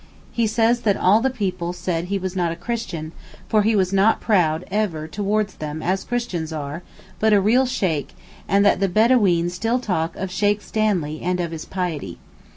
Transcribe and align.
He 0.31 0.47
says 0.47 0.79
that 0.79 0.97
all 0.97 1.21
the 1.21 1.29
people 1.29 1.73
said 1.73 2.05
he 2.05 2.17
was 2.17 2.35
not 2.35 2.51
a 2.51 2.55
Christian, 2.55 3.11
for 3.47 3.61
he 3.61 3.75
was 3.75 3.93
not 3.93 4.19
proud 4.19 4.65
ever 4.71 5.07
towards 5.07 5.53
them 5.53 5.83
as 5.83 6.03
Christians 6.03 6.51
are, 6.51 6.81
but 7.19 7.33
a 7.33 7.39
real 7.39 7.67
Sheykh, 7.67 8.13
and 8.47 8.65
that 8.65 8.79
the 8.79 8.89
Bedaween 8.89 9.51
still 9.51 9.77
talk 9.77 10.15
of 10.15 10.31
Sheykh 10.31 10.63
Stanley 10.63 11.21
and 11.21 11.39
of 11.39 11.51
his 11.51 11.65
piety. 11.65 12.17